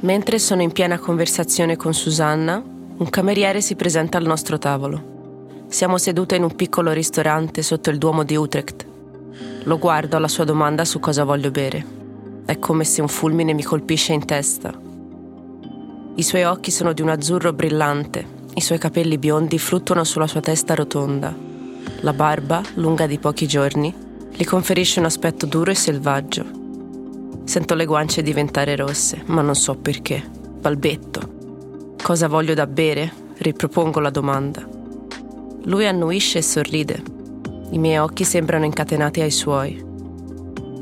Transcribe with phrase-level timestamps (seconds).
[0.00, 5.64] Mentre sono in piena conversazione con Susanna, un cameriere si presenta al nostro tavolo.
[5.66, 8.86] Siamo sedute in un piccolo ristorante sotto il Duomo di Utrecht.
[9.64, 11.84] Lo guardo alla sua domanda su cosa voglio bere.
[12.44, 14.72] È come se un fulmine mi colpisce in testa.
[16.14, 18.24] I suoi occhi sono di un azzurro brillante,
[18.54, 21.34] i suoi capelli biondi fluttuano sulla sua testa rotonda.
[22.02, 23.92] La barba, lunga di pochi giorni,
[24.30, 26.57] gli conferisce un aspetto duro e selvaggio.
[27.48, 30.22] Sento le guance diventare rosse, ma non so perché.
[30.60, 31.96] Balbetto.
[32.02, 33.10] Cosa voglio da bere?
[33.38, 34.68] Ripropongo la domanda.
[35.62, 37.02] Lui annuisce e sorride.
[37.70, 39.82] I miei occhi sembrano incatenati ai suoi.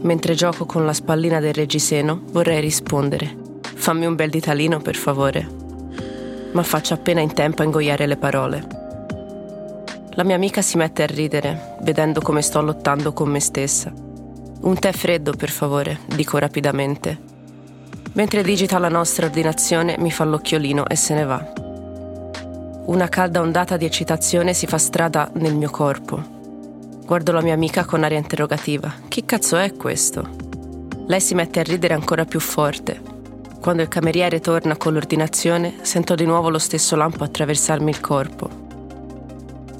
[0.00, 3.32] Mentre gioco con la spallina del reggiseno, vorrei rispondere.
[3.62, 5.48] Fammi un bel ditalino, per favore.
[6.50, 8.66] Ma faccio appena in tempo a ingoiare le parole.
[10.14, 14.04] La mia amica si mette a ridere, vedendo come sto lottando con me stessa.
[14.66, 17.16] Un tè freddo, per favore, dico rapidamente.
[18.14, 21.52] Mentre digita la nostra ordinazione, mi fa l'occhiolino e se ne va.
[22.86, 26.20] Una calda ondata di eccitazione si fa strada nel mio corpo.
[27.04, 28.92] Guardo la mia amica con aria interrogativa.
[29.06, 30.28] Che cazzo è questo?
[31.06, 33.00] Lei si mette a ridere ancora più forte.
[33.60, 38.50] Quando il cameriere torna con l'ordinazione, sento di nuovo lo stesso lampo attraversarmi il corpo.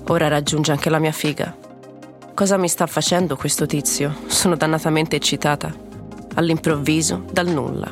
[0.06, 1.65] Ora raggiunge anche la mia figa.
[2.36, 4.14] Cosa mi sta facendo questo tizio?
[4.26, 5.74] Sono dannatamente eccitata.
[6.34, 7.90] All'improvviso, dal nulla.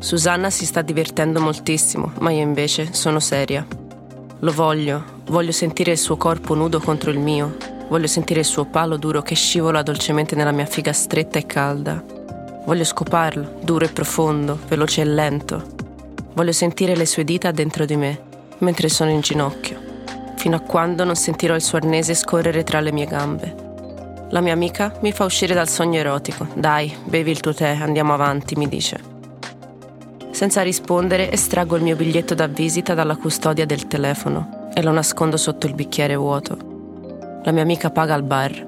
[0.00, 3.64] Susanna si sta divertendo moltissimo, ma io invece sono seria.
[4.40, 7.54] Lo voglio, voglio sentire il suo corpo nudo contro il mio,
[7.88, 12.04] voglio sentire il suo palo duro che scivola dolcemente nella mia figa stretta e calda.
[12.66, 15.62] Voglio scoparlo, duro e profondo, veloce e lento.
[16.32, 18.20] Voglio sentire le sue dita dentro di me,
[18.58, 19.83] mentre sono in ginocchio,
[20.44, 24.26] fino a quando non sentirò il suo arnese scorrere tra le mie gambe.
[24.28, 26.46] La mia amica mi fa uscire dal sogno erotico.
[26.52, 29.00] Dai, bevi il tuo tè, andiamo avanti, mi dice.
[30.32, 35.38] Senza rispondere, estraggo il mio biglietto da visita dalla custodia del telefono e lo nascondo
[35.38, 36.58] sotto il bicchiere vuoto.
[37.42, 38.66] La mia amica paga al bar.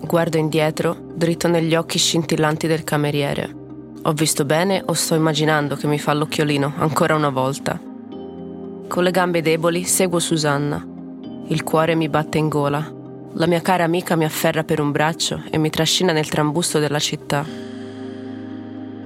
[0.00, 3.52] Guardo indietro, dritto negli occhi scintillanti del cameriere.
[4.00, 7.93] Ho visto bene o sto immaginando che mi fa l'occhiolino ancora una volta?
[8.88, 10.86] Con le gambe deboli seguo Susanna.
[11.48, 12.92] Il cuore mi batte in gola.
[13.32, 17.00] La mia cara amica mi afferra per un braccio e mi trascina nel trambusto della
[17.00, 17.44] città.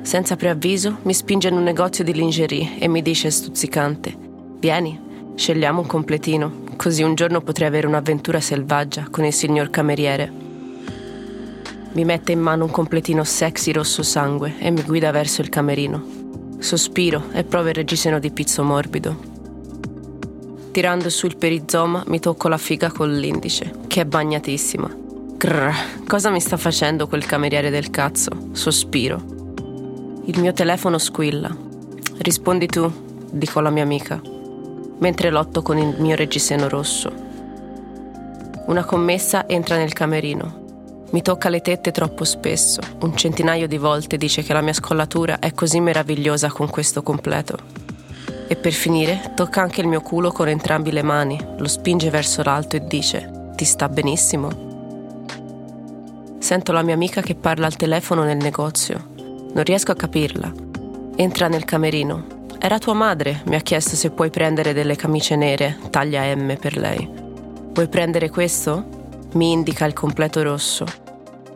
[0.02, 4.14] Senza preavviso mi spinge in un negozio di lingerie e mi dice stuzzicante:
[4.58, 5.00] Vieni,
[5.34, 10.30] scegliamo un completino, così un giorno potrei avere un'avventura selvaggia con il signor cameriere.
[11.92, 16.04] Mi mette in mano un completino sexy rosso sangue e mi guida verso il camerino.
[16.58, 19.27] Sospiro e provo il reggiseno di pizzo morbido.
[20.70, 24.88] Tirando su il perizoma mi tocco la figa con l'indice, che è bagnatissima.
[25.36, 28.30] Grrr, cosa mi sta facendo quel cameriere del cazzo?
[28.52, 29.22] Sospiro.
[30.24, 31.54] Il mio telefono squilla.
[32.18, 32.90] Rispondi tu,
[33.30, 34.20] dico alla mia amica,
[34.98, 37.10] mentre lotto con il mio reggiseno rosso.
[38.66, 41.06] Una commessa entra nel camerino.
[41.10, 42.80] Mi tocca le tette troppo spesso.
[43.00, 47.86] Un centinaio di volte dice che la mia scollatura è così meravigliosa con questo completo.
[48.50, 52.42] E per finire, tocca anche il mio culo con entrambi le mani, lo spinge verso
[52.42, 54.66] l'alto e dice: Ti sta benissimo.
[56.38, 59.10] Sento la mia amica che parla al telefono nel negozio.
[59.52, 60.50] Non riesco a capirla.
[61.16, 62.24] Entra nel camerino.
[62.58, 66.78] Era tua madre, mi ha chiesto se puoi prendere delle camicie nere, taglia M per
[66.78, 67.06] lei.
[67.72, 68.82] Vuoi prendere questo?
[69.34, 70.86] Mi indica il completo rosso.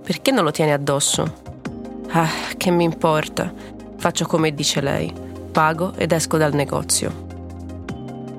[0.02, 1.40] Perché non lo tieni addosso?
[2.10, 3.50] Ah, che mi importa.
[3.96, 5.21] Faccio come dice lei.
[5.52, 7.26] Pago ed esco dal negozio.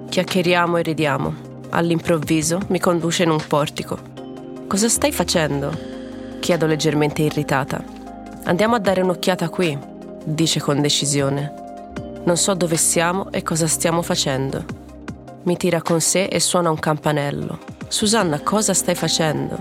[0.09, 1.33] Chiacchieriamo e ridiamo.
[1.69, 3.99] All'improvviso mi conduce in un portico.
[4.67, 5.71] Cosa stai facendo?
[6.39, 7.83] Chiedo leggermente irritata.
[8.45, 9.77] Andiamo a dare un'occhiata qui,
[10.23, 11.53] dice con decisione.
[12.23, 14.65] Non so dove siamo e cosa stiamo facendo.
[15.43, 17.59] Mi tira con sé e suona un campanello.
[17.89, 19.55] Susanna, cosa stai facendo?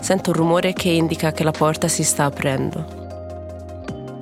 [0.00, 2.96] Sento un rumore che indica che la porta si sta aprendo.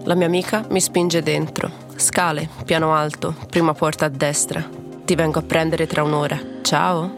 [0.05, 1.86] La mia amica mi spinge dentro.
[1.99, 4.63] Scale, piano alto, prima porta a destra.
[5.05, 6.39] Ti vengo a prendere tra un'ora.
[6.61, 7.11] Ciao.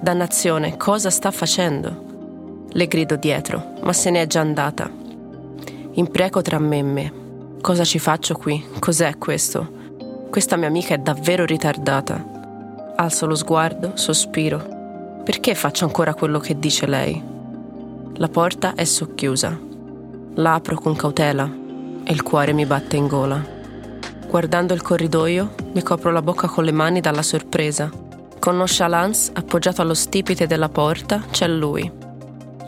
[0.00, 2.68] Dannazione, cosa sta facendo?
[2.70, 4.90] Le grido dietro, ma se ne è già andata.
[5.92, 7.12] Impreco tra me e me.
[7.60, 8.64] Cosa ci faccio qui?
[8.78, 9.68] Cos'è questo?
[10.30, 12.94] Questa mia amica è davvero ritardata.
[12.96, 15.22] Alzo lo sguardo, sospiro.
[15.22, 17.22] Perché faccio ancora quello che dice lei?
[18.14, 19.60] La porta è socchiusa.
[20.36, 21.59] La apro con cautela
[22.10, 23.40] e il cuore mi batte in gola.
[24.26, 27.88] Guardando il corridoio, mi copro la bocca con le mani dalla sorpresa.
[28.40, 32.08] Con nonchalance, appoggiato allo stipite della porta, c'è lui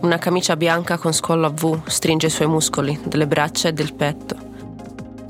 [0.03, 3.95] una camicia bianca con scollo a V stringe i suoi muscoli, delle braccia e del
[3.95, 4.35] petto.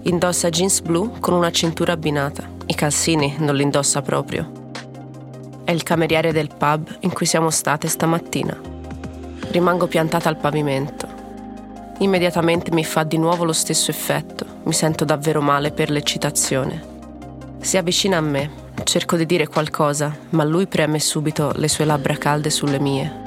[0.03, 2.49] Indossa jeans blu con una cintura abbinata.
[2.65, 4.51] I calzini non li indossa proprio.
[5.65, 8.59] È il cameriere del pub in cui siamo state stamattina.
[9.51, 11.12] Rimango piantata al pavimento.
[12.03, 14.45] Immediatamente mi fa di nuovo lo stesso effetto.
[14.65, 16.83] Mi sento davvero male per l'eccitazione.
[17.61, 18.51] Si avvicina a me,
[18.83, 23.21] cerco di dire qualcosa, ma lui preme subito le sue labbra calde sulle mie.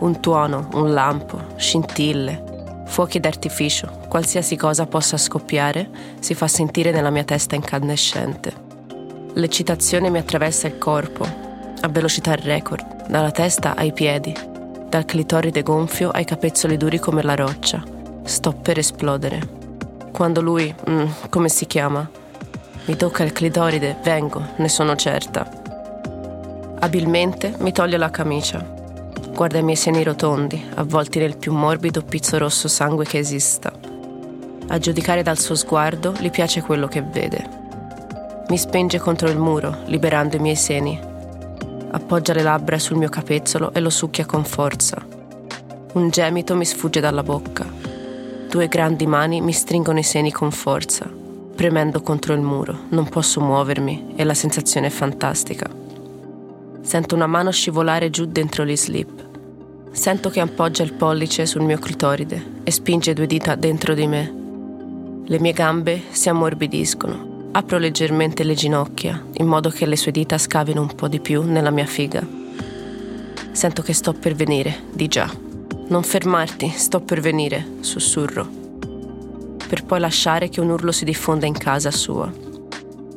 [0.00, 5.88] Un tuono, un lampo, scintille, fuochi d'artificio, qualsiasi cosa possa scoppiare,
[6.18, 8.52] si fa sentire nella mia testa incandescente.
[9.32, 11.24] L'eccitazione mi attraversa il corpo,
[11.80, 14.34] a velocità record, dalla testa ai piedi,
[14.86, 17.91] dal clitoride gonfio ai capezzoli duri come la roccia.
[18.24, 19.60] Sto per esplodere.
[20.12, 22.08] Quando lui, mm, come si chiama,
[22.84, 25.48] mi tocca il clitoride, vengo, ne sono certa.
[26.80, 28.80] Abilmente mi toglie la camicia
[29.34, 33.72] Guarda i miei seni rotondi, avvolti nel più morbido pizzo rosso sangue che esista.
[34.68, 37.48] A giudicare dal suo sguardo, gli piace quello che vede.
[38.48, 41.00] Mi spinge contro il muro, liberando i miei seni.
[41.92, 45.02] Appoggia le labbra sul mio capezzolo e lo succhia con forza.
[45.94, 47.91] Un gemito mi sfugge dalla bocca.
[48.52, 51.10] Due grandi mani mi stringono i seni con forza,
[51.56, 52.80] premendo contro il muro.
[52.90, 55.70] Non posso muovermi e la sensazione è fantastica.
[56.82, 59.24] Sento una mano scivolare giù dentro gli slip.
[59.92, 64.34] Sento che appoggia il pollice sul mio clitoride e spinge due dita dentro di me.
[65.24, 67.48] Le mie gambe si ammorbidiscono.
[67.52, 71.42] Apro leggermente le ginocchia, in modo che le sue dita scavino un po' di più
[71.42, 72.22] nella mia figa.
[73.52, 75.51] Sento che sto per venire, di già.
[75.92, 78.48] Non fermarti, sto per venire, sussurro.
[79.68, 82.32] Per poi lasciare che un urlo si diffonda in casa sua.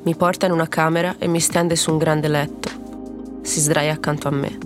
[0.03, 2.75] Mi porta in una camera e mi stende su un grande letto
[3.45, 4.57] si sdraia accanto a me.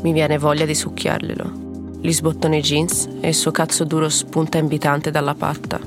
[0.00, 1.62] Mi viene voglia di succhiarglielo.
[2.00, 5.78] Gli sbottono i jeans e il suo cazzo duro spunta invitante dalla patta.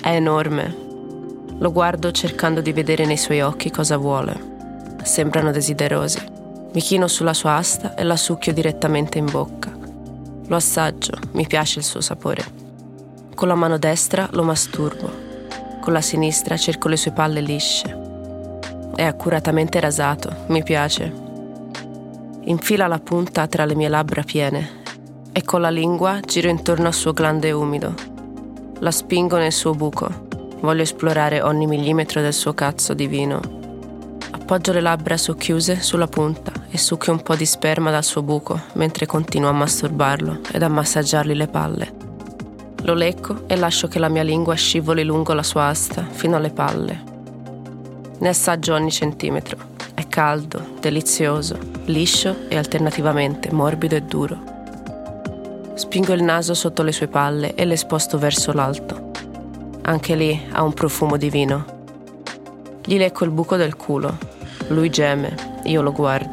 [0.00, 0.84] È enorme.
[1.58, 4.54] Lo guardo cercando di vedere nei suoi occhi cosa vuole.
[5.02, 6.20] Sembrano desiderosi.
[6.72, 9.75] Mi chino sulla sua asta e la succhio direttamente in bocca.
[10.46, 12.44] Lo assaggio, mi piace il suo sapore.
[13.34, 15.10] Con la mano destra lo masturbo.
[15.80, 18.04] Con la sinistra cerco le sue palle lisce.
[18.94, 21.24] È accuratamente rasato, mi piace
[22.46, 24.82] infila la punta tra le mie labbra piene
[25.32, 27.94] e con la lingua giro intorno al suo glande umido.
[28.78, 30.24] La spingo nel suo buco.
[30.60, 33.40] Voglio esplorare ogni millimetro del suo cazzo divino.
[34.30, 38.60] Appoggio le labbra socchiuse sulla punta e succhio un po' di sperma dal suo buco
[38.74, 41.94] mentre continuo a masturbarlo ed a massaggiargli le palle.
[42.82, 46.50] Lo lecco e lascio che la mia lingua scivoli lungo la sua asta fino alle
[46.50, 47.02] palle.
[48.18, 49.56] Ne assaggio ogni centimetro
[49.94, 54.38] è caldo, delizioso, liscio e alternativamente morbido e duro.
[55.74, 59.12] Spingo il naso sotto le sue palle e le sposto verso l'alto.
[59.82, 61.64] Anche lì ha un profumo divino.
[62.84, 64.18] Gli lecco il buco del culo.
[64.68, 66.25] Lui geme, io lo guardo.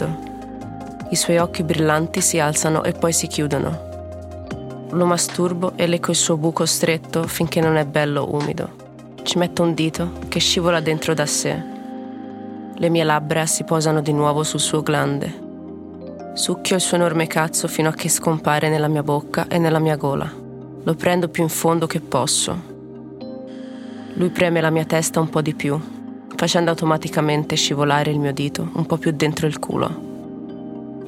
[1.14, 4.88] I suoi occhi brillanti si alzano e poi si chiudono.
[4.90, 8.82] Lo masturbo e lecco il suo buco stretto finché non è bello umido.
[9.22, 11.72] Ci metto un dito che scivola dentro da sé
[12.76, 15.42] le mie labbra si posano di nuovo sul suo glande.
[16.34, 19.96] Succhio il suo enorme cazzo fino a che scompare nella mia bocca e nella mia
[19.96, 20.30] gola.
[20.84, 22.72] Lo prendo più in fondo che posso.
[24.16, 25.80] Lui preme la mia testa un po' di più,
[26.36, 30.13] facendo automaticamente scivolare il mio dito un po' più dentro il culo.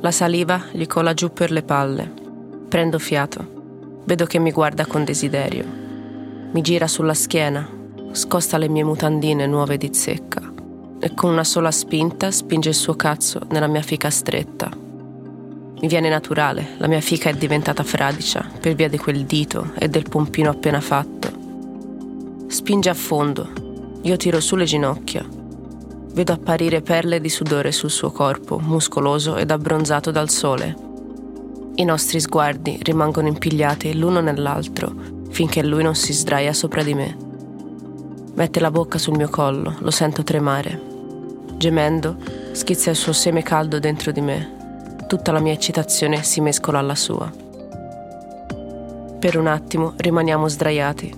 [0.06, 2.08] La saliva gli cola giù per le palle.
[2.70, 4.04] Prendo fiato.
[4.04, 5.66] Vedo che mi guarda con desiderio.
[6.52, 7.68] Mi gira sulla schiena,
[8.12, 10.54] scosta le mie mutandine nuove di zecca
[11.00, 14.70] e con una sola spinta spinge il suo cazzo nella mia fica stretta.
[14.76, 19.88] Mi viene naturale, la mia fica è diventata fradicia per via di quel dito e
[19.90, 22.46] del pompino appena fatto.
[22.46, 23.50] Spinge a fondo,
[24.04, 25.35] io tiro su le ginocchia.
[26.16, 30.74] Vedo apparire perle di sudore sul suo corpo, muscoloso ed abbronzato dal sole.
[31.76, 34.94] I nostri sguardi rimangono impigliati l'uno nell'altro
[35.30, 37.18] finché lui non si sdraia sopra di me.
[38.36, 40.82] Mette la bocca sul mio collo, lo sento tremare.
[41.58, 42.16] Gemendo,
[42.54, 44.96] schizza il suo seme caldo dentro di me.
[45.08, 47.30] Tutta la mia eccitazione si mescola alla sua.
[49.20, 51.14] Per un attimo rimaniamo sdraiati.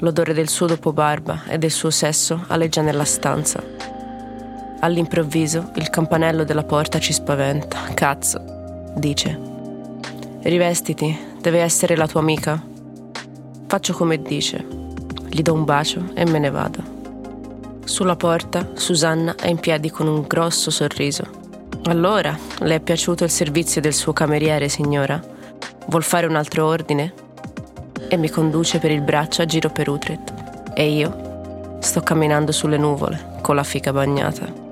[0.00, 3.93] L'odore del suo dopo barba e del suo sesso aleggia nella stanza.
[4.84, 7.78] All'improvviso il campanello della porta ci spaventa.
[7.94, 9.40] Cazzo, dice.
[10.42, 12.62] Rivestiti, deve essere la tua amica.
[13.66, 14.62] Faccio come dice
[15.26, 16.82] gli do un bacio e me ne vado.
[17.84, 21.24] Sulla porta Susanna è in piedi con un grosso sorriso.
[21.84, 25.18] Allora, le è piaciuto il servizio del suo cameriere, signora?
[25.86, 27.14] Vuol fare un altro ordine?
[28.06, 30.34] E mi conduce per il braccio a giro per Utrecht.
[30.74, 31.78] E io?
[31.78, 34.63] Sto camminando sulle nuvole, con la fica bagnata.